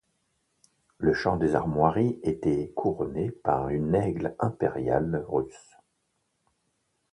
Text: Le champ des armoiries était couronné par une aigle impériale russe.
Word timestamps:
Le 0.97 1.13
champ 1.13 1.37
des 1.37 1.53
armoiries 1.53 2.19
était 2.23 2.73
couronné 2.75 3.29
par 3.29 3.69
une 3.69 3.93
aigle 3.93 4.35
impériale 4.39 5.23
russe. 5.27 5.77